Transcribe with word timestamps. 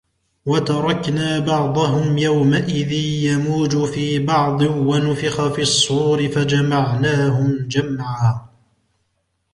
وَتَرَكْنَا 0.45 1.39
بَعْضَهُمْ 1.39 2.17
يَوْمَئِذٍ 2.17 2.91
يَمُوجُ 3.23 3.77
فِي 3.85 4.19
بَعْضٍ 4.19 4.61
وَنُفِخَ 4.61 5.47
فِي 5.53 5.61
الصُّورِ 5.61 6.27
فَجَمَعْنَاهُمْ 6.27 7.65
جَمْعًا 7.67 8.47